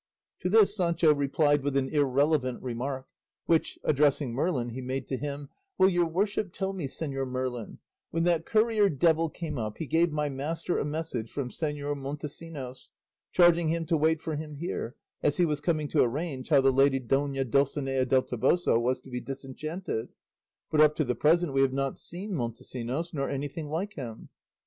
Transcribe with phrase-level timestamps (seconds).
[0.39, 3.05] To this Sancho replied with an irrelevant remark,
[3.45, 7.77] which, addressing Merlin, he made to him, "Will your worship tell me, Señor Merlin
[8.09, 12.89] when that courier devil came up he gave my master a message from Señor Montesinos,
[13.31, 16.73] charging him to wait for him here, as he was coming to arrange how the
[16.73, 20.09] lady Dona Dulcinea del Toboso was to be disenchanted;
[20.71, 24.29] but up to the present we have not seen Montesinos, nor anything like him."